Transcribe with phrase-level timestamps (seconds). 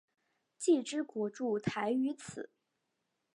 [0.57, 2.49] 既之国筑台于此。